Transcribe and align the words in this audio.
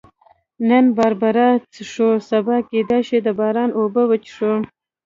نن 0.67 0.85
باربرا 0.97 1.49
څښو، 1.73 2.09
سبا 2.29 2.57
کېدای 2.69 3.01
شي 3.07 3.17
د 3.25 3.27
باران 3.39 3.69
اوبه 3.79 4.03
وڅښو. 4.07 4.53